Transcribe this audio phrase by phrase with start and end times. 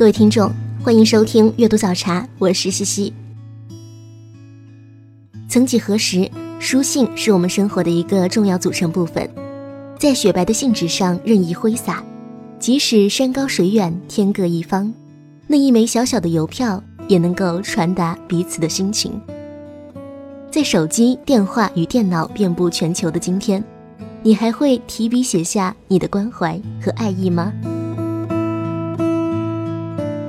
[0.00, 0.50] 各位听众，
[0.82, 3.12] 欢迎收听阅读早茶，我是西西。
[5.46, 6.26] 曾几何时，
[6.58, 9.28] 书信是我们生活的一个重要组成部分，
[9.98, 12.02] 在雪白的信纸上任意挥洒，
[12.58, 14.90] 即使山高水远，天各一方，
[15.46, 19.20] 那一枚小小的邮票也能够传达彼此的心情。
[20.50, 23.62] 在手机、电话与电脑遍布全球的今天，
[24.22, 27.52] 你还会提笔写下你的关怀和爱意吗？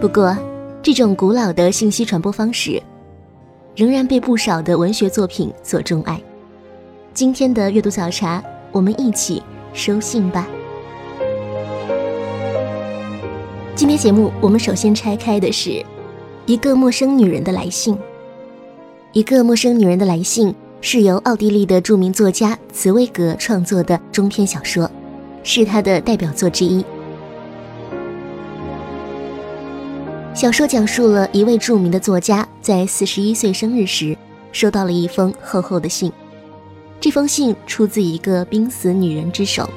[0.01, 0.35] 不过，
[0.81, 2.81] 这种古老的信息传播方式，
[3.75, 6.19] 仍然被不少的文学作品所钟爱。
[7.13, 10.47] 今天的阅读早茶，我们一起收信吧。
[13.75, 15.85] 今天节目，我们首先拆开的是
[16.47, 17.95] 一个陌生女人的来信。
[19.11, 24.89] 一个陌生女人的来信是由奥地利的著名作家茨威格创作的中篇小说，
[25.43, 26.83] 是他的代表作之一。
[30.41, 34.17] 小说讲述了一位著名的作家在四十一岁生日时，
[34.51, 36.11] 收到了一封厚厚的信。
[36.99, 39.69] 这封信出自一个濒死女人之手。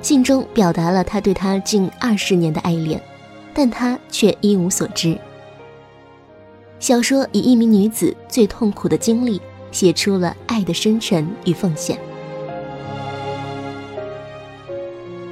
[0.00, 3.02] 信中表达了他对她近二十年的爱恋，
[3.52, 5.18] 但他却一无所知。
[6.78, 11.98] 小说以一名女子最痛苦的经历，写出了爱的深沉与奉献。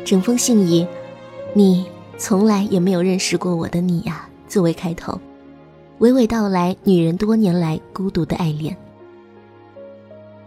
[0.04, 0.84] 整封信以
[1.54, 1.86] “你”。
[2.18, 5.20] 从来也没有认识过我的你呀，作为开头，
[6.00, 8.76] 娓娓道来女人多年来孤独的爱恋。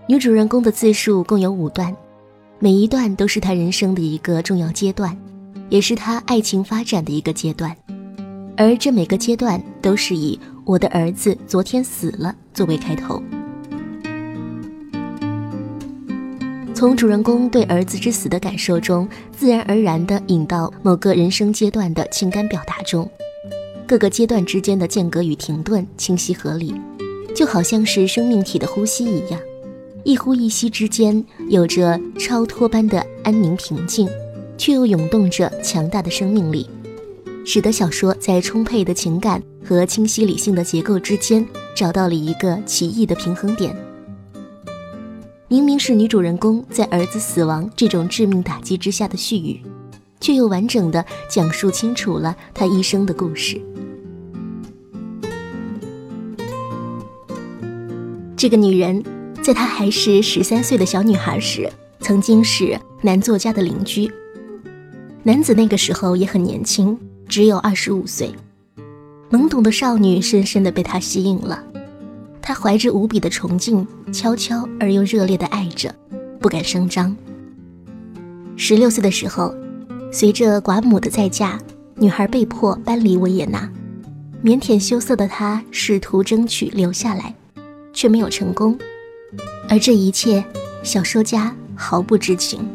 [0.07, 1.95] 女主人公的自述共有五段，
[2.57, 5.15] 每一段都是她人生的一个重要阶段，
[5.69, 7.75] 也是她爱情发展的一个阶段，
[8.57, 13.21] 而这每个阶段都是以“我的儿子昨天死了”作为开头。
[16.79, 23.11] 从主人公对儿子之死的感受中，自然而然地引到某个人生阶段的情感表达中，
[23.85, 26.73] 各个阶段之间的间隔与停顿清晰合理，
[27.35, 29.37] 就好像是生命体的呼吸一样，
[30.05, 34.07] 一呼一吸之间有着超脱般的安宁平静，
[34.57, 36.69] 却又涌动着强大的生命力，
[37.45, 41.45] 使得小说在充沛的情感和清晰理性的结构之间
[41.75, 43.75] 找到了一个奇异的平衡点。
[45.51, 49.59] 明明是女主人公在儿子死亡这种致命打击之下的絮语，
[50.21, 53.59] 却又完整的讲述清楚了她一生的故事。
[58.37, 59.03] 这个女人，
[59.41, 61.67] 在她还是十三岁的小女孩时，
[61.99, 64.07] 曾经是男作家的邻居。
[65.23, 66.95] 男子那个时候也很年轻，
[67.27, 68.31] 只有二十五岁，
[69.31, 71.63] 懵懂的少女深深的被他吸引了。
[72.49, 75.93] 他怀着无比的崇敬，悄悄而又热烈地爱着，
[76.39, 77.15] 不敢声张。
[78.57, 79.53] 十六岁的时候，
[80.11, 81.59] 随着寡母的再嫁，
[81.93, 83.71] 女孩被迫搬离维也纳。
[84.43, 87.35] 腼腆羞涩的她试图争取留下来，
[87.93, 88.75] 却没有成功。
[89.69, 90.43] 而这一切，
[90.81, 92.67] 小说家毫不知情。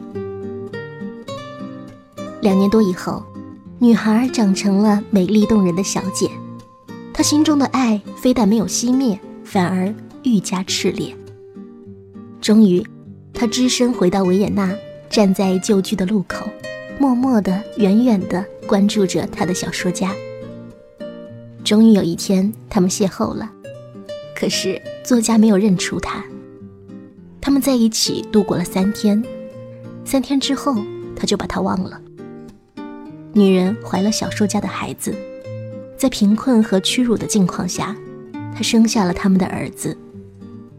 [2.43, 3.25] 两年多以后，
[3.81, 6.31] 女孩长成了美丽动人的小姐，
[7.13, 9.19] 她心中的爱非但没有熄灭。
[9.55, 9.95] 反而
[10.25, 11.15] 愈加炽烈。
[12.41, 12.85] 终于，
[13.33, 14.75] 他只身回到维也纳，
[15.09, 16.45] 站在旧居的路口，
[16.99, 20.13] 默默地、远远地关注着他的小说家。
[21.63, 23.49] 终于有一天，他们邂逅了，
[24.35, 26.25] 可是作家没有认出他。
[27.41, 29.23] 他们在一起度过了三天，
[30.05, 30.75] 三天之后，
[31.15, 32.01] 他就把他忘了。
[33.33, 35.15] 女人怀了小说家的孩子，
[35.97, 37.95] 在贫困和屈辱的境况下。
[38.55, 39.97] 他生下了他们的儿子，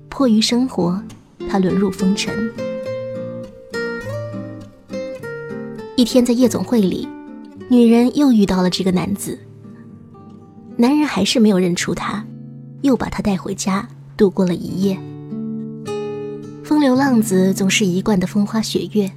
[0.08, 1.02] 迫于生活，
[1.50, 2.52] 他沦入风尘。
[5.98, 7.08] 一天在夜总会里，
[7.70, 9.38] 女人又遇到了这个男子。
[10.78, 12.26] 男人还是没有认出她，
[12.82, 14.98] 又把她带回家，度过了一夜。
[16.64, 19.12] 风流浪子总是一贯的风花雪月，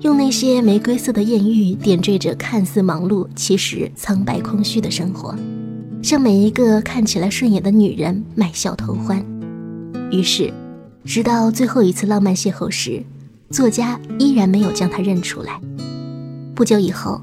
[0.00, 5.34] 用那些玫瑰色的艳遇点缀着看似忙碌，其实苍白空虚的生活。
[6.04, 9.24] 向每一个看起来顺眼的女人卖笑投欢，
[10.12, 10.52] 于是，
[11.02, 13.02] 直到最后一次浪漫邂逅时，
[13.48, 15.58] 作家依然没有将她认出来。
[16.54, 17.22] 不久以后，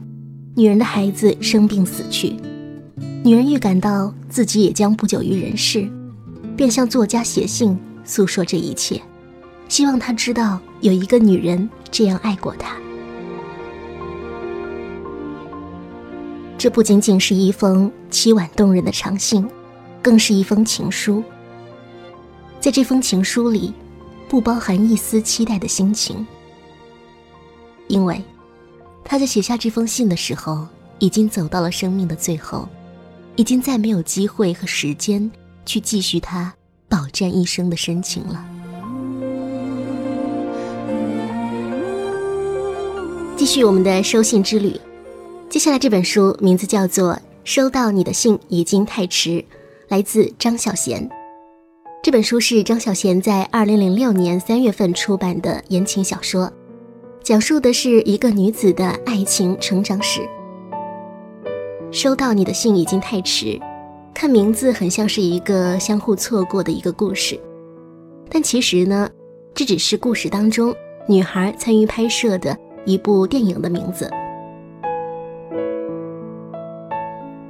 [0.55, 2.35] 女人的孩子生病死去，
[3.23, 5.87] 女人预感到自己也将不久于人世，
[6.57, 8.99] 便向作家写信诉说这一切，
[9.69, 12.75] 希望他知道有一个女人这样爱过他。
[16.61, 19.49] 这不仅仅是一封凄婉动人的长信，
[19.99, 21.23] 更是一封情书。
[22.59, 23.73] 在这封情书里，
[24.29, 26.23] 不包含一丝期待的心情，
[27.87, 28.23] 因为
[29.03, 30.67] 他在写下这封信的时候，
[30.99, 32.69] 已经走到了生命的最后，
[33.35, 35.31] 已经再没有机会和时间
[35.65, 36.53] 去继续他
[36.87, 38.45] 饱蘸一生的深情了。
[43.35, 44.79] 继续我们的收信之旅。
[45.51, 47.13] 接下来这本书名字叫做
[47.43, 49.31] 《收到你的信已经太迟》，
[49.89, 51.05] 来自张小娴。
[52.01, 56.49] 这本书是张小娴在二零零六年三月份出版的言情小说，
[57.21, 60.21] 讲述的是一个女子的爱情成长史。
[61.91, 63.59] 收到你的信已经太迟，
[64.13, 67.37] 看名字很像是一个相互错过的一个故事，
[68.29, 69.09] 但其实呢，
[69.53, 70.73] 这只是故事当中
[71.09, 74.09] 女孩参与拍摄的一部电影的名字。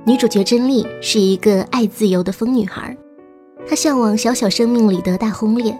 [0.03, 2.97] 女主角珍丽是一个爱自由的疯女孩，
[3.67, 5.77] 她向往小小生命里的大轰烈，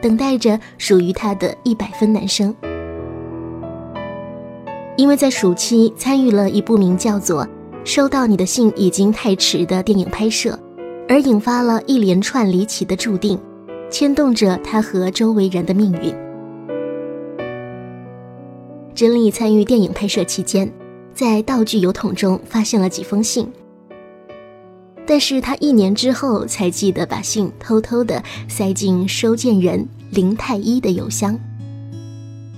[0.00, 2.52] 等待着属于她的一百分男生。
[4.96, 7.44] 因为在暑期参与了一部名叫做
[7.84, 10.58] 《收到你的信已经太迟》的电影拍摄，
[11.08, 13.38] 而引发了一连串离奇的注定，
[13.88, 16.12] 牵动着她和周围人的命运。
[18.92, 20.68] 甄丽参与电影拍摄期间。
[21.14, 23.46] 在道具油桶中发现了几封信，
[25.06, 31.38] 但是他一年之后才记得把信偷偷的塞进收件人林太一的邮箱。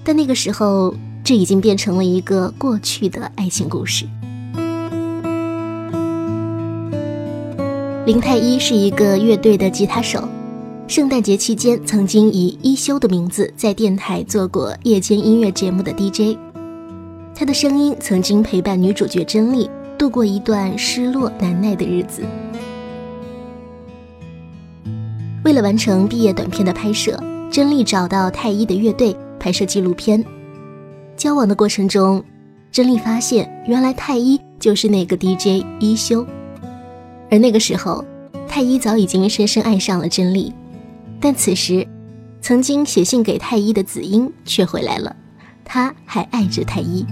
[0.05, 4.05] 但那个时候，这已经变成了一个过去的爱情故事。
[8.07, 10.29] 林太一是一个乐队的吉他手，
[10.87, 16.54] 圣诞节期间曾经以一休的名字在电台做过夜间音乐节目的 DJ。
[17.37, 22.23] 他的声音曾经陪伴女主角甄丽度过一段失落难耐的日子。
[25.45, 27.21] 为了完成毕业短片的拍摄，
[27.51, 30.25] 甄丽找到太一的乐队拍摄纪录片。
[31.17, 32.23] 交往的过程中，
[32.71, 36.25] 甄丽发现原来太一就是那个 DJ 一休，
[37.31, 38.05] 而那个时候，
[38.49, 40.53] 太一早已经深深爱上了甄丽，
[41.21, 41.87] 但此时，
[42.41, 45.15] 曾经写信给太一的子英却回来了，
[45.65, 47.05] 他还爱着太一。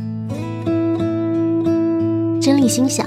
[2.43, 3.07] 甄丽心想：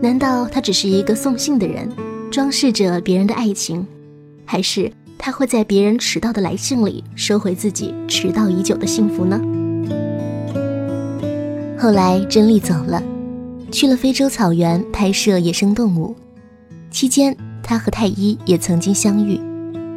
[0.00, 1.88] 难道他只是一个送信的人，
[2.30, 3.84] 装饰着别人的爱情，
[4.44, 4.88] 还是
[5.18, 9.40] 他会在别人迟到的来信里收回自己迟到已久的幸福呢？
[11.76, 13.02] 后来，甄丽走了，
[13.72, 16.14] 去了非洲草原拍摄野生动物。
[16.88, 19.40] 期间，他和太一也曾经相遇，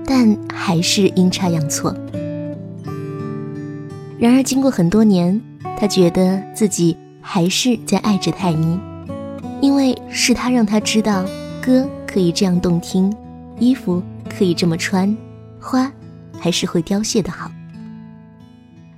[0.08, 1.96] 但还是阴差阳错。
[4.18, 5.40] 然而，经过很多年，
[5.80, 6.98] 他觉得自己。
[7.28, 8.80] 还是在爱着太一，
[9.60, 11.26] 因为是他让他知道，
[11.60, 13.12] 歌可以这样动听，
[13.60, 15.14] 衣服可以这么穿，
[15.60, 15.92] 花
[16.40, 17.50] 还是会凋谢的好。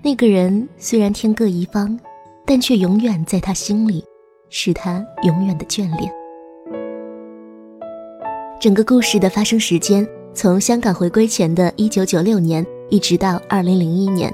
[0.03, 1.97] 那个人虽然天各一方，
[2.45, 4.03] 但却永远在他心里，
[4.49, 6.11] 是他永远的眷恋。
[8.59, 14.31] 整个故事的发生时间从香港回归前的一九九六年，一直到二零零一年。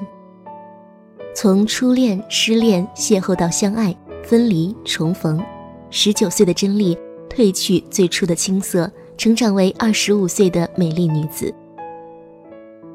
[1.34, 5.44] 从初恋、失恋、邂逅到相爱、分离、重逢，
[5.90, 6.96] 十九岁的甄丽
[7.28, 8.88] 褪去最初的青涩，
[9.18, 11.52] 成长为二十五岁的美丽女子。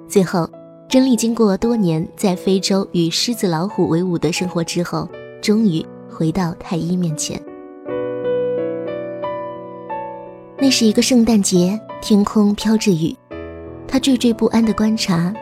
[0.08, 0.50] 最后，
[0.88, 5.06] 珍妮经过多年在非洲与狮子、老虎为伍的生活之后，
[5.42, 7.40] 终于回到太医面前。
[10.58, 13.14] 那是一个圣诞节，天空飘着雨，
[13.86, 15.34] 她惴惴不安地观察，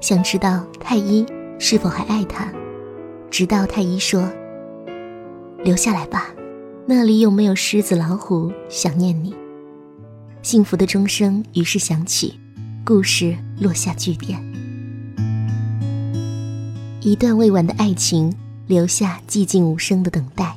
[0.00, 1.24] 想知道太医。
[1.64, 2.52] 是否还爱他？
[3.30, 4.28] 直到太医说
[5.62, 6.34] ：“留下来吧，
[6.86, 9.32] 那里有没有狮子、老虎想念你？”
[10.42, 12.36] 幸福的钟声于是响起，
[12.84, 14.42] 故事落下句点。
[17.00, 18.34] 一段未完的爱情，
[18.66, 20.56] 留下寂静无声的等待。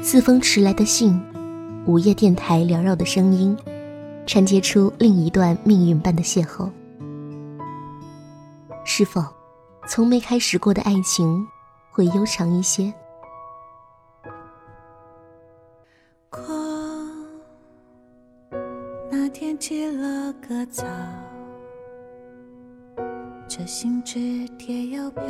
[0.00, 1.20] 四封迟来的信，
[1.84, 3.54] 午夜电台缭绕的声音，
[4.24, 6.70] 缠接出另一段命运般的邂逅。
[8.86, 9.22] 是否？
[9.86, 11.46] 从没开始过的爱情，
[11.90, 12.92] 会悠长一些。
[16.30, 16.42] 光
[19.10, 20.84] 那天起了个早，
[23.46, 25.22] 这心只铁又飘，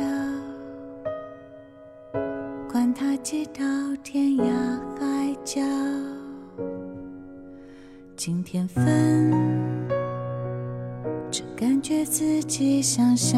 [2.71, 3.61] 管它寄到
[4.03, 4.45] 天涯
[4.99, 5.61] 海角。
[8.15, 9.31] 今天分，
[11.29, 13.37] 只感觉自己想笑。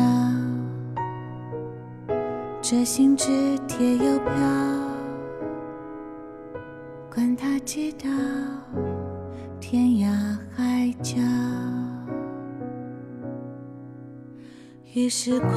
[2.69, 4.33] 这信纸，贴邮票，
[7.09, 8.09] 管它寄到
[9.57, 11.15] 天涯海角。
[14.93, 15.49] 与时光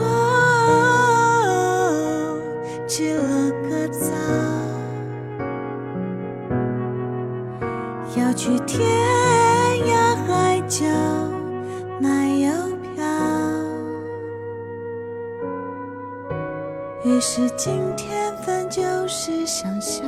[17.20, 20.02] 于是今天分就是想象，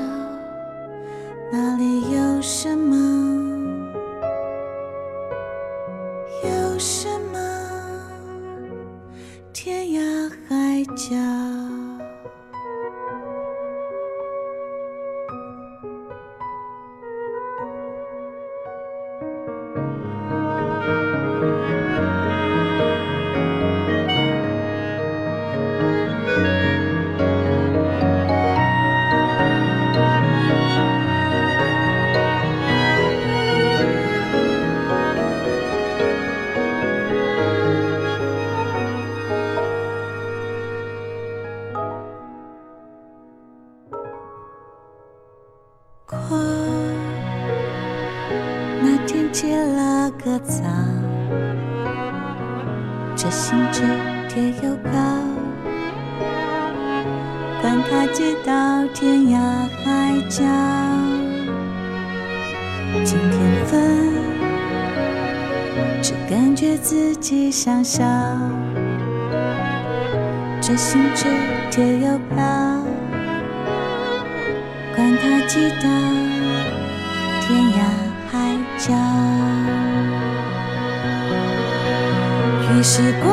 [82.82, 83.30] 于是光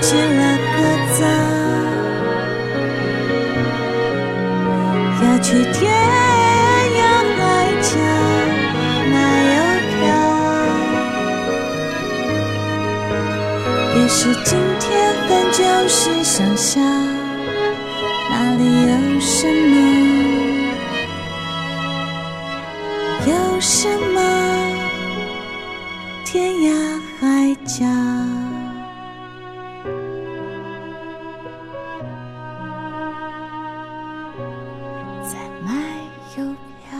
[0.00, 0.40] 起了
[0.76, 0.78] 个
[1.18, 1.20] 早，
[5.24, 5.82] 要去天
[7.00, 7.00] 涯
[7.36, 7.42] 海
[7.82, 7.90] 角
[9.10, 9.14] 买
[9.56, 9.58] 邮
[9.90, 9.90] 票。
[13.96, 14.86] 于是今天
[15.28, 16.80] 本就是想笑。
[18.30, 19.74] 哪里有什么？
[23.26, 24.61] 有什么？
[27.64, 27.86] 家。
[35.22, 35.72] 在卖
[36.36, 36.44] 邮
[36.80, 36.98] 票。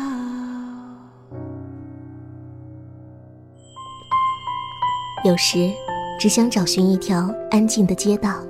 [5.25, 5.71] 有时，
[6.19, 8.43] 只想找寻一条安静的街道。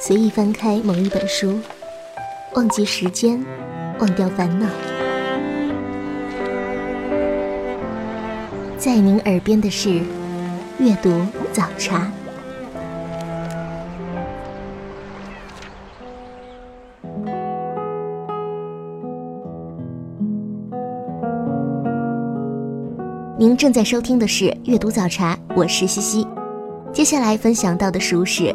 [0.00, 1.58] 随意翻开某一本书，
[2.54, 3.44] 忘记时间，
[3.98, 4.66] 忘掉烦恼。
[8.84, 10.02] 在您耳边的是
[10.78, 11.24] 阅读
[11.54, 12.12] 早茶。
[23.38, 26.28] 您正在收听的是阅读早茶，我是西西。
[26.92, 28.54] 接下来分享到的书是。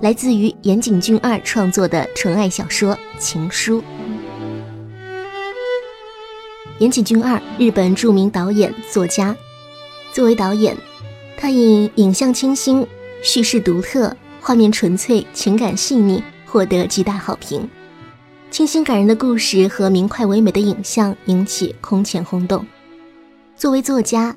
[0.00, 3.80] 来自于岩井俊二创作的纯爱小说《情书》。
[6.80, 9.36] 岩井俊二，日本著名导演、作家。
[10.12, 10.76] 作为导演，
[11.36, 12.86] 他以影像清新、
[13.22, 17.68] 叙事独特、画面纯粹、情感细腻获得极大好评。
[18.50, 22.66] 清新感人的故事和明快唯美的影像引起空前轰动。
[23.56, 24.36] 作为作家，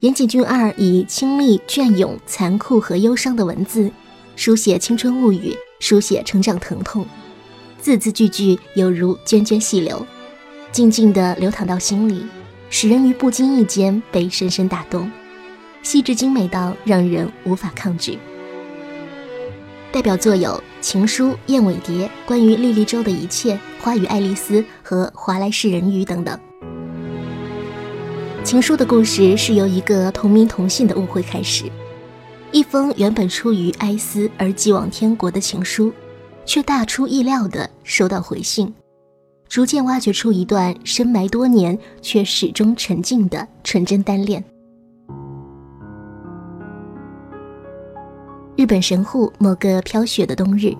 [0.00, 3.90] 岩井俊二以清丽、隽永、残酷和忧伤的文字。
[4.34, 7.06] 书写青春物语，书写成长疼痛，
[7.80, 10.04] 字字句句犹如涓涓细流，
[10.70, 12.26] 静静地流淌到心里，
[12.68, 15.10] 使人于不经意间被深深打动，
[15.82, 18.18] 细致精美到让人无法抗拒。
[19.92, 20.50] 代表作有
[20.82, 26.38] 《情书》《燕尾蝶》《关于莉莉周的一切》《花与爱丽丝》和《华莱士人鱼》等等。
[28.42, 31.64] 《情书》的故事是由一个同名同姓的误会开始。
[32.52, 35.92] 一封原本出于哀思而寄往天国的情书，
[36.44, 38.72] 却大出意料地收到回信，
[39.48, 44.42] 逐渐挖掘出一段深埋多年却始终沉静的纯真单恋。
[48.56, 50.74] 日本神户某个飘雪的冬日，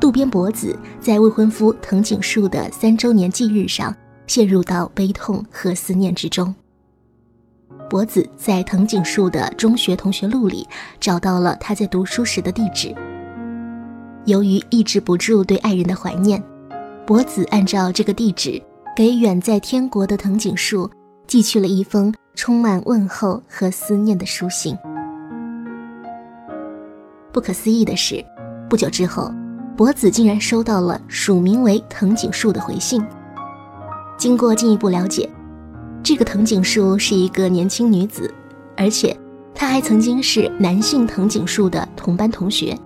[0.00, 3.94] 渡边博子在未婚夫藤井树的三周年忌日上，
[4.26, 6.54] 陷入到悲痛和思念之中。
[7.90, 10.66] 博子在藤井树的中学同学录里
[10.98, 12.94] 找到了他在读书时的地址。
[14.24, 16.42] 由于抑制不住对爱人的怀念，
[17.06, 18.60] 博子按照这个地址
[18.96, 20.90] 给远在天国的藤井树
[21.28, 24.76] 寄去了一封充满问候和思念的书信。
[27.32, 28.24] 不可思议的是，
[28.68, 29.32] 不久之后，
[29.76, 33.00] 博子竟然收到了署名为藤井树的回信。
[34.18, 35.30] 经过进一步了解，
[36.02, 38.34] 这个藤井树是一个年轻女子，
[38.76, 39.16] 而且
[39.54, 42.76] 她还曾经是男性藤井树的同班同学。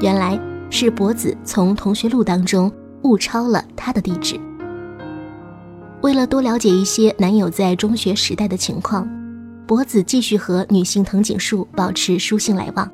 [0.00, 0.38] 原来
[0.70, 2.70] 是博子从同学录当中
[3.04, 4.38] 误抄了他的地址。
[6.02, 9.08] 为了多了解一些男友在中学时代的情况，
[9.66, 12.90] 博子继续和女性藤井树保持书信来往。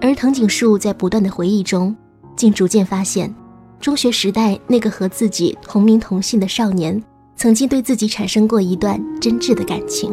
[0.00, 1.96] 而藤井树在不断的回忆中，
[2.36, 3.34] 竟逐渐发现，
[3.80, 7.02] 中学时代那个和自己同名同姓的少年，
[7.36, 10.12] 曾经对自己产生过一段真挚的感情。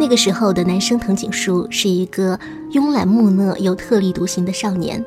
[0.00, 2.38] 那个时候的男生藤井树是一个
[2.72, 5.04] 慵懒木讷又特立独行的少年，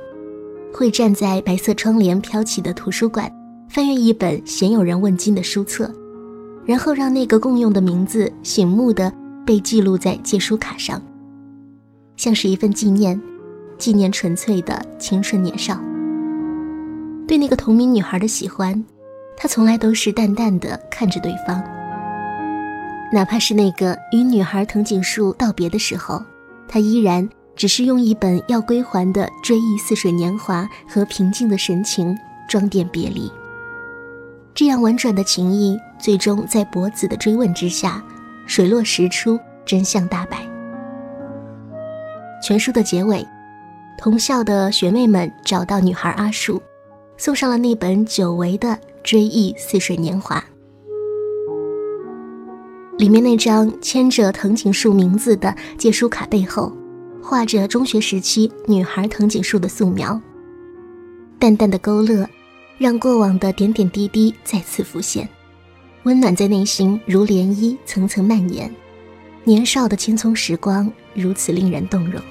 [0.73, 3.31] 会站在白色窗帘飘起的图书馆，
[3.69, 5.89] 翻阅一本鲜有人问津的书册，
[6.65, 9.11] 然后让那个共用的名字醒目的
[9.45, 11.01] 被记录在借书卡上，
[12.17, 13.19] 像是一份纪念，
[13.77, 15.79] 纪念纯粹的青春年少。
[17.27, 18.83] 对那个同名女孩的喜欢，
[19.37, 21.63] 他从来都是淡淡的看着对方。
[23.13, 26.23] 哪怕是那个与女孩藤井树道别的时候，
[26.65, 27.27] 他依然
[27.57, 33.29] 只是用一本要归还的《追忆似水年华》和平静的神情装点别离。
[34.53, 38.01] 这样婉转的情谊，最终在博子的追问之下，
[38.47, 40.37] 水落石出，真相大白。
[42.41, 43.27] 全书的结尾，
[43.97, 46.61] 同校的学妹们找到女孩阿树，
[47.17, 48.69] 送上了那本久违的
[49.03, 50.37] 《追忆似水年华》。
[53.01, 56.71] 里面那张牵着藤井树名字的借书卡背后，
[57.19, 60.21] 画着中学时期女孩藤井树的素描。
[61.39, 62.29] 淡淡的勾勒，
[62.77, 65.27] 让过往的点点滴滴再次浮现，
[66.03, 68.71] 温暖在内心如涟漪层层蔓延。
[69.45, 72.21] 年少的青葱时光如此令人动容。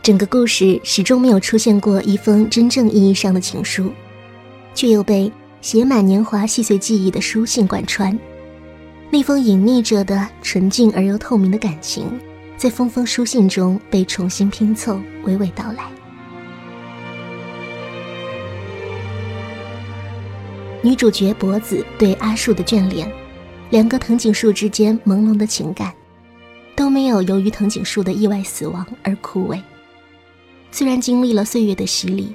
[0.00, 3.90] 整个故事始终没有出现过一封真正意义上的情书，
[4.76, 8.16] 却又被写满年华细碎记忆的书信贯穿。
[9.10, 12.20] 那封隐匿着的纯净而又透明的感情，
[12.58, 15.84] 在封封书信中被重新拼凑，娓娓道来。
[20.82, 23.10] 女主角博子对阿树的眷恋，
[23.70, 25.92] 两个藤井树之间朦胧的情感，
[26.76, 29.58] 都没有由于藤井树的意外死亡而枯萎。
[30.70, 32.34] 虽然经历了岁月的洗礼，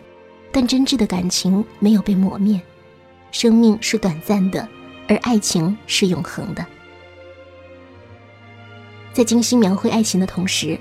[0.52, 2.60] 但真挚的感情没有被磨灭。
[3.32, 4.68] 生命是短暂的。
[5.08, 6.66] 而爱情是永恒的。
[9.14, 10.78] 在精心描绘爱情的同时，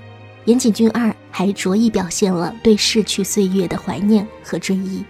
[0.47, 5.05] 岩井俊二还着意表现了对逝去岁月的怀念和追忆。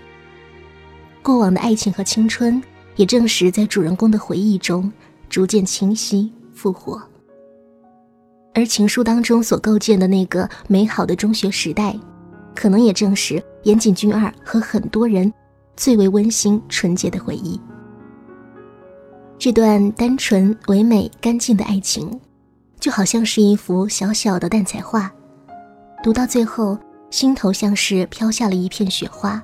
[1.23, 2.61] 过往的爱情和青春，
[2.97, 4.93] 也正是在主人公的回忆中
[5.29, 7.01] 逐渐清晰复活。
[8.55, 11.97] 而情书当中所构建的那个美好的中学时代，
[12.55, 15.33] 可能也正是岩井俊二和很多人
[15.77, 17.59] 最为温馨纯洁的回忆。
[19.43, 22.21] 这段单纯、唯美、干净的爱情，
[22.79, 25.13] 就好像是一幅小小的淡彩画，
[26.01, 26.79] 读到最后，
[27.11, 29.43] 心头像是飘下了一片雪花，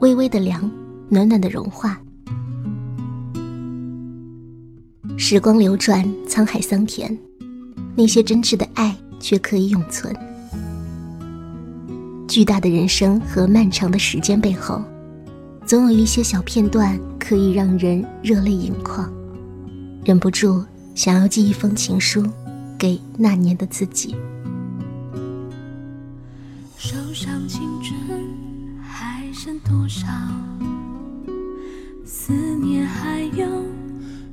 [0.00, 0.68] 微微的凉，
[1.08, 1.96] 暖暖的融化。
[5.16, 7.16] 时光流转，沧海桑田，
[7.94, 10.12] 那些真挚的爱却可以永存。
[12.26, 14.82] 巨大的人生和漫长的时间背后，
[15.64, 19.08] 总有一些小片段可以让人热泪盈眶。
[20.06, 20.64] 忍不住
[20.94, 22.24] 想要寄一封情书，
[22.78, 24.14] 给那年的自己。
[26.78, 27.98] 手上青春
[28.80, 30.06] 还剩多少？
[32.04, 33.44] 思念还有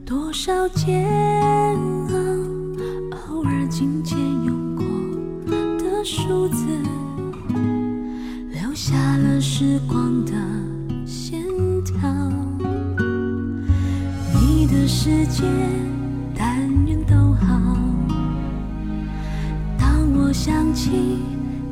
[0.05, 2.15] 多少煎熬？
[3.31, 4.85] 偶尔紧牵用过
[5.79, 6.67] 的数字，
[8.51, 10.33] 留下了时光的
[15.05, 15.43] 世界，
[16.33, 16.47] 但
[16.87, 17.77] 愿都好。
[19.77, 20.91] 当我想起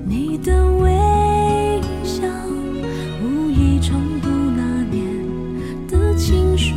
[0.06, 2.24] 你的微笑，
[3.24, 5.08] 无意重读那年
[5.88, 6.76] 的情书。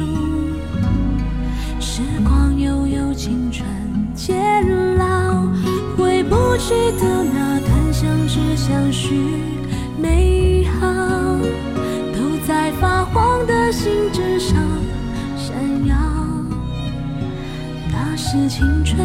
[1.80, 3.68] 时光悠悠，青春
[4.14, 4.64] 渐
[4.96, 5.42] 老，
[5.96, 9.16] 回不去的那段相知相许
[10.00, 10.86] 美好，
[12.12, 13.90] 都在发黄的信
[18.34, 18.98] 是青春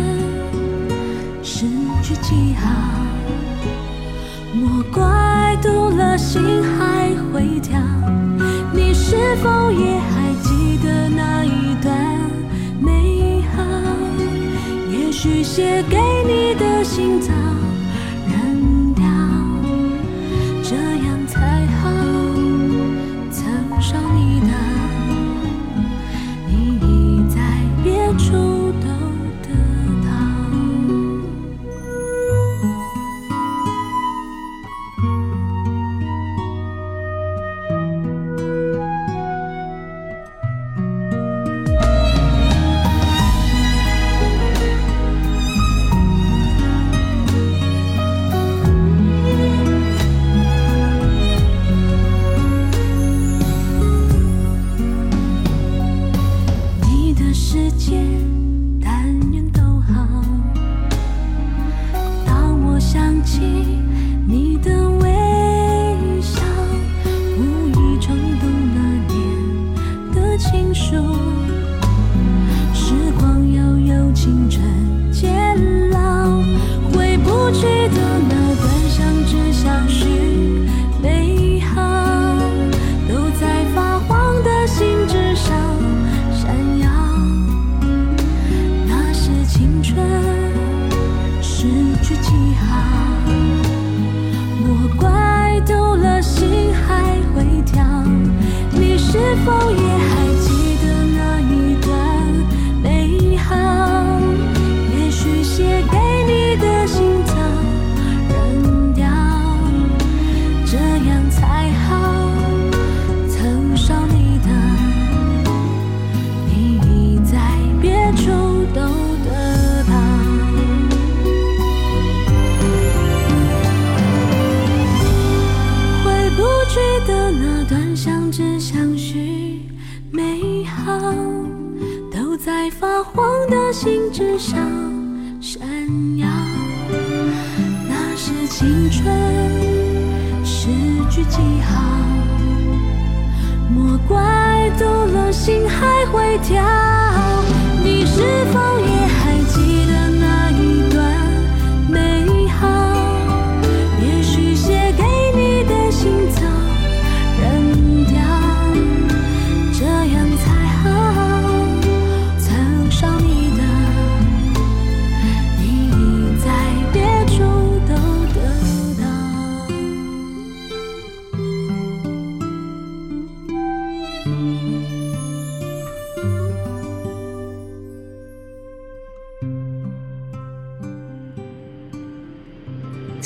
[1.44, 1.68] 失
[2.02, 2.68] 去记号，
[4.56, 7.80] 莫怪读了心还会跳。
[8.74, 11.94] 你是否也还记得那一段
[12.82, 13.62] 美好？
[14.92, 17.32] 也许写给你的信早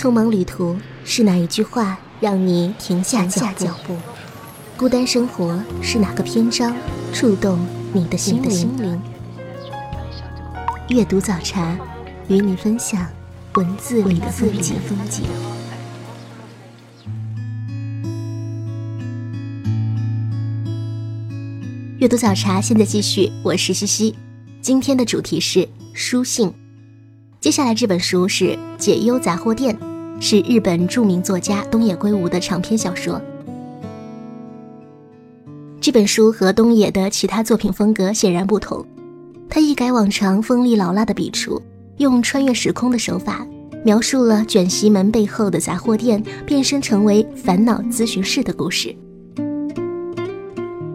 [0.03, 3.47] 匆忙旅途是哪一句话让你停下脚
[3.87, 3.95] 步？
[4.75, 6.75] 孤单生活是哪个篇章
[7.13, 7.57] 触动
[7.93, 8.99] 你的心灵？
[10.89, 11.79] 阅读早茶，
[12.27, 13.07] 与你分享
[13.53, 14.75] 文字里的风景。
[21.97, 24.13] 阅读早茶现在继续，我是西西。
[24.61, 26.53] 今天的主题是书信。
[27.39, 28.45] 接下来这本书是
[28.77, 29.77] 《解忧杂货店》，
[30.25, 33.21] 是日本著名作家东野圭吾的长篇小说。
[35.81, 38.85] 这本书和东野的其他作品风格显然不同，
[39.49, 41.61] 他一改往常锋利老辣的笔触，
[41.97, 43.45] 用穿越时空的手法，
[43.83, 48.95] 描述了卷席门背后的杂货店变身成为烦恼咨询室的故事。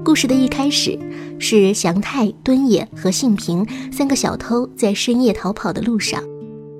[0.02, 0.98] 故事的一开始
[1.38, 6.24] 是祥太、敦野和幸平三个小偷在深夜逃跑的路上，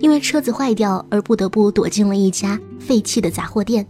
[0.01, 3.87] 因为车子坏掉而不得不躲进了一家废弃的杂货店。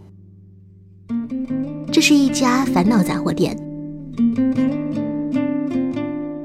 [1.91, 3.57] 这是一家烦恼杂货店，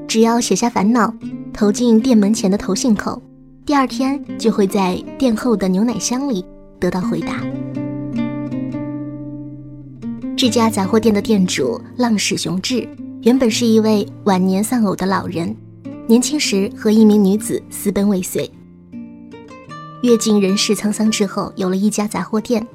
[0.07, 1.13] 只要写下烦恼，
[1.53, 3.21] 投进店门前的投信口，
[3.65, 6.43] 第二天就会在店后的牛奶箱里
[6.79, 7.43] 得到回答。
[10.35, 12.87] 这家杂货店的店主浪矢雄志，
[13.21, 15.55] 原本是一位晚年丧偶的老人，
[16.07, 18.49] 年轻时和一名女子私奔未遂。
[20.01, 22.67] 阅尽人世沧桑之后，有了一家杂货店，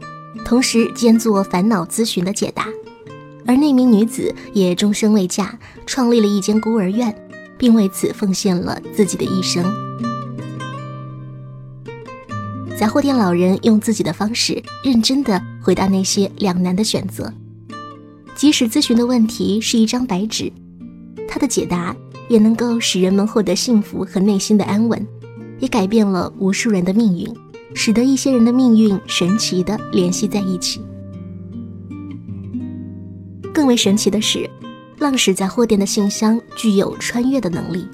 [0.45, 2.67] 同时兼做烦恼咨询的解答。
[3.47, 7.15] 而那名女子也终身未嫁，创立了一间孤儿院，
[7.57, 9.65] 并为此奉献了自己的一生。
[12.79, 17.33] 杂货店老人用自己的方式，认真地回答那些两难的选择。
[18.35, 20.51] 即使咨询的问题是一张白纸，
[21.29, 21.95] 他的解答
[22.29, 25.07] 也能够使人们获得幸福和内心的安稳，
[25.61, 27.33] 也改变了无数人的命运，
[27.75, 30.81] 使得一些人的命运神奇的联系在一起。
[33.55, 34.49] 更为神奇的是，
[34.99, 37.87] 浪矢杂货店的信箱具有穿越的能力，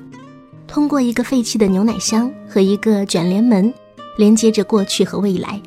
[0.67, 3.73] 通过一个废弃的牛奶箱和一个卷帘门，
[4.17, 5.61] 连接着过去和未来。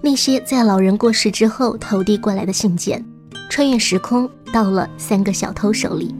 [0.00, 3.02] 那些在老人过世之后投递过来的信件，
[3.48, 6.14] 穿越时空到了三个小偷手里。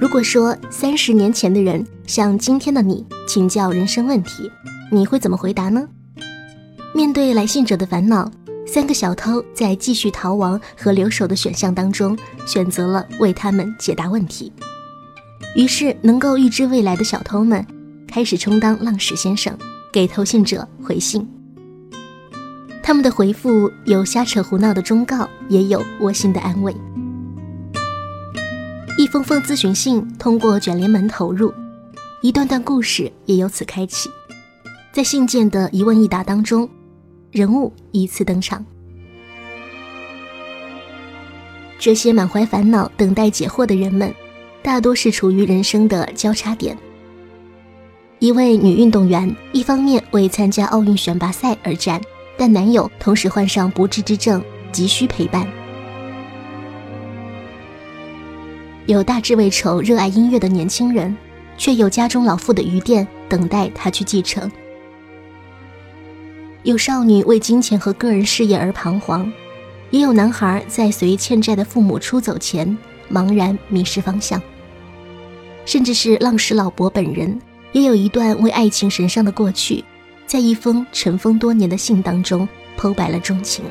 [0.00, 4.48] 如果说三十年前的人向今天的你请教人生问题，
[4.92, 5.88] 你会怎么回答呢？
[6.94, 8.30] 面对来信者的烦恼，
[8.64, 14.52] 三个小偷在继续逃亡和留守的选项当中，选择了为他们解答问题。
[15.56, 17.66] 于是，能够预知未来的小偷们
[18.06, 19.52] 开始充当浪矢先生，
[19.92, 21.28] 给投信者回信。
[22.84, 26.74] 他们的回复有瞎扯胡闹的忠告，也有窝心的安慰。
[28.98, 31.54] 一封封咨询信通过卷帘门投入，
[32.20, 34.10] 一段段故事也由此开启。
[34.90, 36.68] 在信件的一问一答当中，
[37.30, 38.66] 人物依次登场。
[41.78, 44.12] 这些满怀烦恼等待解惑的人们，
[44.62, 46.76] 大多是处于人生的交叉点。
[48.18, 52.00] 一位女运动员，一方面为参加奥运选拔赛而战，
[52.36, 55.46] 但男友同时患上不治之症，急需陪伴。
[58.88, 61.14] 有大志未酬、热爱音乐的年轻人，
[61.58, 64.48] 却有家中老妇的余店等待他去继承；
[66.62, 69.30] 有少女为金钱和个人事业而彷徨，
[69.90, 72.78] 也有男孩在随欠债的父母出走前
[73.12, 74.40] 茫然迷失方向。
[75.66, 77.38] 甚至是浪矢老伯本人，
[77.72, 79.84] 也有一段为爱情神伤的过去，
[80.26, 82.48] 在一封尘封多年的信当中
[82.78, 83.62] 剖白了衷情。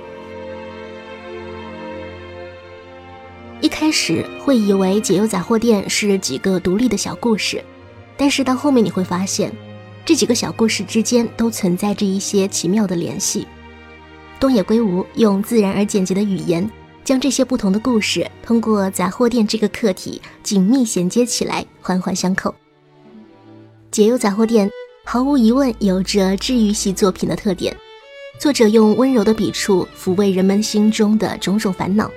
[3.60, 7.63] 一开始会以为解忧杂货店是几个独立的小故事，
[8.15, 9.52] 但是到后面你会发现，
[10.06, 13.48] 这几个小故事之间都存在着一些奇妙的联系。
[14.39, 16.70] 东野圭吾用自然而简洁的语言，
[17.04, 22.54] 将这些不同的故事通过杂货店这个客体紧密衔接起来，环环相扣。
[23.89, 24.70] 解忧杂货店
[25.04, 27.76] 毫无疑问有着治愈系作品的特点，
[28.39, 32.12] 作者用温柔的笔触抚慰人们心中的种种烦恼。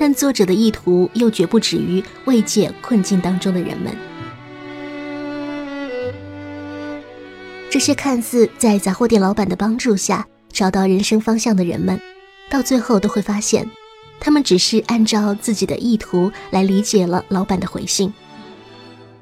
[0.00, 3.94] 但作者的意图又绝不止于慰藉困境当中的人们。
[7.68, 12.00] 这些看似在杂货店老板的帮助下找到人生方向的人们，
[12.48, 13.68] 到最后都会发现，
[14.18, 18.10] 他们只是按照自己的意图来理解了老板的回信。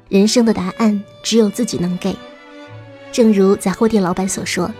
[0.07, 2.15] 人生的答案只有自己能给。
[3.11, 4.71] 正如杂货店老板所说，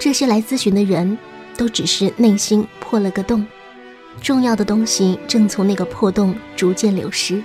[0.00, 1.16] 这些来咨询的人
[1.56, 3.46] 都只是内心破了个洞。
[4.20, 7.42] 重要的东西正从那个破洞逐渐流失，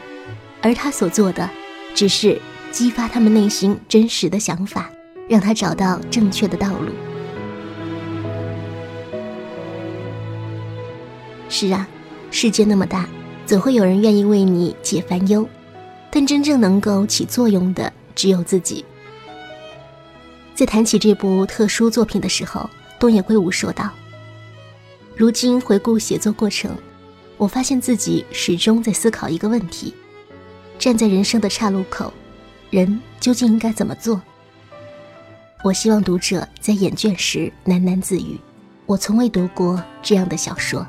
[0.61, 1.49] 而他所做的，
[1.95, 2.39] 只是
[2.71, 4.89] 激发他们内心真实的想法，
[5.27, 6.91] 让他找到正确的道路。
[11.49, 11.87] 是啊，
[12.29, 13.07] 世界那么大，
[13.45, 15.47] 总会有人愿意为你解烦忧，
[16.11, 18.85] 但真正能够起作用的，只有自己。
[20.53, 23.89] 在谈起这部特殊作品的时候，东野圭吾说道。
[25.17, 26.77] 如今回顾写作过程，
[27.37, 29.95] 我发现自己始终在思考一个问题：
[30.77, 32.13] 站在人生的岔路口，
[32.69, 34.21] 人究竟应该怎么做？
[35.63, 38.39] 我希望读者在眼倦时喃喃自语
[38.85, 40.85] ：“我从未读过这样的小说。”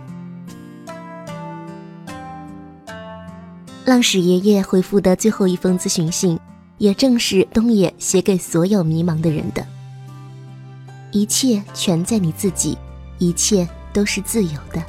[3.87, 6.38] 浪矢爷爷回复的最后一封咨询信，
[6.77, 9.67] 也正是东野写给所有迷茫的人的。
[11.12, 12.77] 一切全在你自己，
[13.17, 13.67] 一切。
[13.92, 14.83] 都是自由的，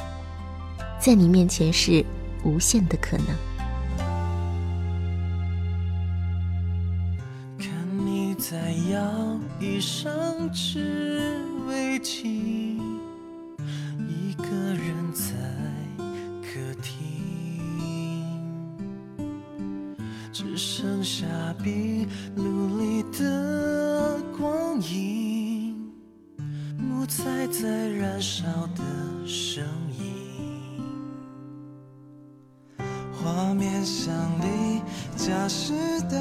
[1.00, 2.06] 在你面前是
[2.44, 3.28] 无限的可能。
[7.58, 7.70] 看
[8.06, 10.12] 你在摇椅上
[10.54, 12.80] 吃围棋，
[14.08, 15.34] 一个人在
[16.42, 17.60] 客厅，
[20.32, 21.26] 只剩下
[21.64, 22.79] 壁炉
[27.62, 28.44] 在燃烧
[28.76, 28.84] 的。
[29.26, 29.64] 声
[30.00, 30.82] 音，
[33.14, 34.82] 画面像离
[35.16, 35.74] 家时
[36.10, 36.18] 的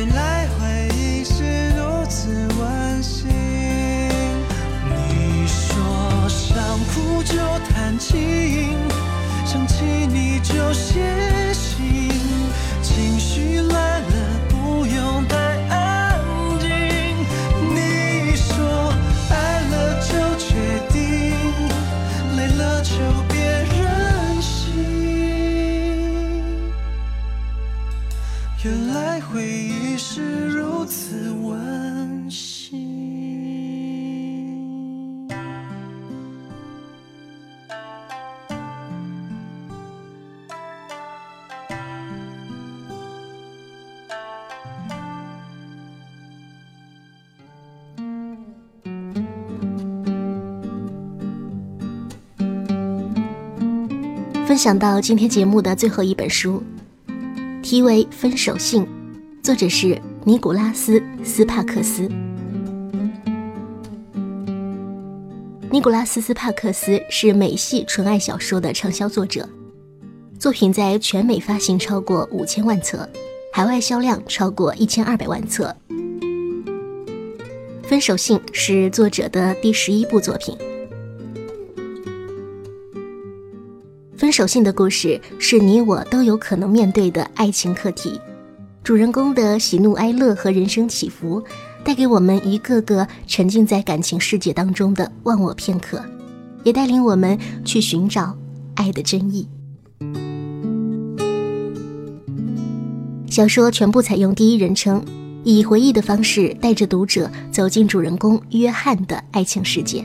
[0.00, 3.28] 原来回忆是如此温馨。
[4.88, 7.36] 你说想哭就
[7.68, 8.78] 弹琴，
[9.44, 11.29] 想起你就写
[54.70, 56.62] 享到今天节目的最后一本书，
[57.60, 58.84] 题为《分手信》，
[59.42, 62.08] 作者是尼古拉斯·斯帕克斯。
[65.72, 69.48] 尼古拉斯·斯帕克斯是美系纯爱小说的畅销作者，
[70.38, 73.10] 作品在全美发行超过五千万册，
[73.52, 75.74] 海外销量超过一千二百万册。
[77.82, 80.56] 《分手信》是作者的第十一部作品。
[84.40, 88.18] 守信的故事是你我都有可能面对的爱情课题，
[88.82, 91.44] 主人公的喜怒哀乐和人生起伏，
[91.84, 96.02] 带给我们一个个沉浸在感情世界当中的忘我片刻，
[96.64, 98.34] 也带领我们去寻找
[98.76, 99.46] 爱的真意。
[103.28, 105.04] 小说全部采用第一人称，
[105.44, 110.02] 以回忆的方式带着读者走进主人公约翰的爱情世界。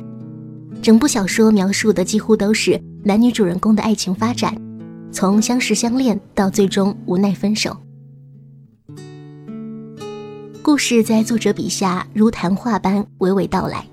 [0.81, 4.51] 整部小说描述的几乎都是男女主人公的爱情发展，
[5.11, 7.77] 从相识相恋到最终无奈分手。
[10.63, 13.85] 故事在作者笔下如谈话般娓娓道来，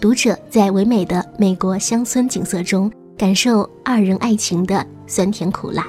[0.00, 5.84] 读者在唯美的美国乡村景色中感受二人爱情的酸甜苦辣。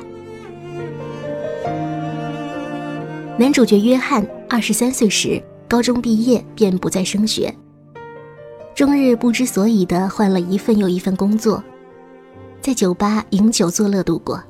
[3.37, 7.53] 男主角约翰二十三岁时，高中毕业便不再升学。
[8.73, 11.63] 终日不知所以的换了一份又一份工作，
[12.61, 14.43] 在酒吧饮酒作乐度过，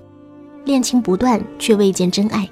[0.65, 2.49] 恋情不断，却未见真爱。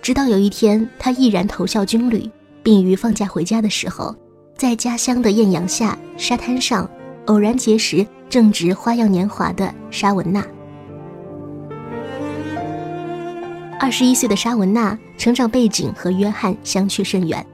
[0.00, 2.28] 直到有一天，他毅然投效军旅，
[2.62, 4.16] 并于放假回家的时候，
[4.56, 6.88] 在家乡的艳阳下沙滩上
[7.26, 10.44] 偶然结识正值花样年华的莎文娜。
[13.78, 17.44] 二十一岁的莎文娜成长背景和约翰相去甚远。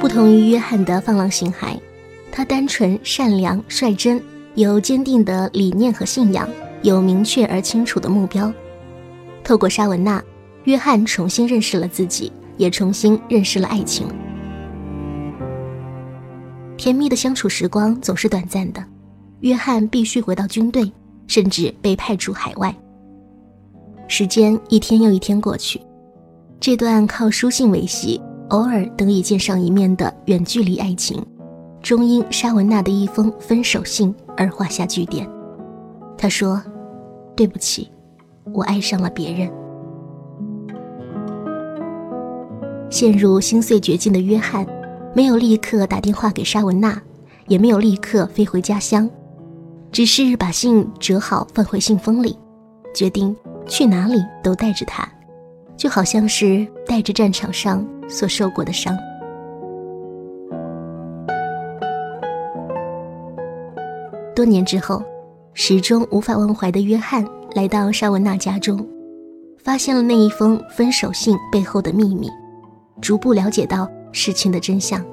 [0.00, 1.76] 不同于约翰的放浪形骸，
[2.30, 4.22] 他单纯、善良、率真，
[4.58, 6.48] 有坚定的理念和信仰，
[6.82, 8.52] 有明确而清楚的目标。
[9.44, 10.20] 透过莎文娜，
[10.64, 14.08] 约翰重新认识了自己，也重新认识了爱情。
[16.76, 18.84] 甜蜜的相处时光总是短暂的，
[19.42, 20.90] 约翰必须回到军队，
[21.28, 22.74] 甚至被派出海外。
[24.08, 25.80] 时间一天又一天过去，
[26.58, 28.20] 这段靠书信维系。
[28.48, 31.24] 偶尔得以见上一面的远距离爱情，
[31.80, 35.28] 终因沙文娜的一封分手信而画下句点。
[36.16, 36.62] 他说
[37.36, 37.90] ：“对不起，
[38.54, 39.50] 我爱上了别人。”
[42.88, 44.64] 陷入心碎绝境的约翰，
[45.14, 47.02] 没有立刻打电话给沙文娜，
[47.48, 49.10] 也没有立刻飞回家乡，
[49.92, 52.38] 只是把信折好放回信封里，
[52.94, 53.36] 决定
[53.66, 55.06] 去哪里都带着它，
[55.76, 58.96] 就好像是带着战场上所受过的伤。
[64.38, 65.02] 多年之后，
[65.52, 67.26] 始终无法忘怀的约翰
[67.56, 68.86] 来到沙文娜家中，
[69.64, 72.30] 发现了那一封分手信背后的秘密，
[73.00, 75.04] 逐步了解到事情的真相。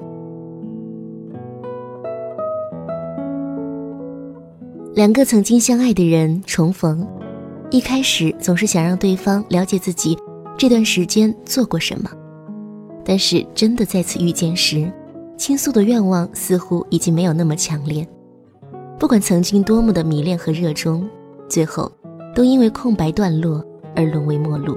[4.94, 7.04] 两个曾经相爱的人重逢，
[7.72, 10.16] 一开始总是想让对方了解自己
[10.56, 12.08] 这段时间做过什么，
[13.04, 14.88] 但是真的再次遇见时，
[15.36, 18.06] 倾诉的愿望似乎已经没有那么强烈。
[18.98, 21.06] 不管曾经多么的迷恋和热衷，
[21.48, 21.90] 最后
[22.34, 24.76] 都因为空白段落而沦为陌路。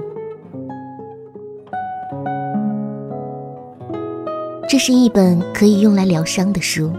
[4.68, 6.92] 这是一本可以用来疗伤的书，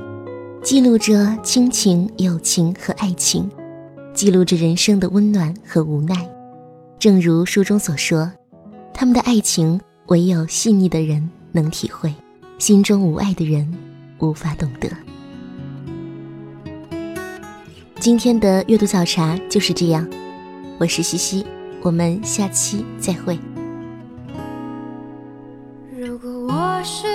[0.63, 3.49] 记录着亲情、友情和爱情，
[4.13, 6.15] 记录着人生的温暖和无奈。
[6.99, 8.29] 正如书中所说，
[8.93, 12.13] 他们的爱情唯有细腻的人能体会，
[12.57, 13.71] 心中无爱的人
[14.19, 14.89] 无法懂得。
[18.01, 20.09] 今天的阅读早茶就是这样，
[20.79, 21.45] 我是西西，
[21.83, 23.37] 我们下期再会。
[25.95, 27.05] 如果我是